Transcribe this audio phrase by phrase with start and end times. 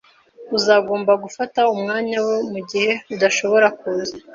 [0.57, 4.15] Uzagomba gufata umwanya we mugihe adashobora kuza